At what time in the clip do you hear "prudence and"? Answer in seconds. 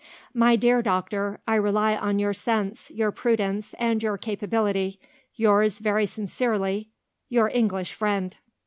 3.11-4.01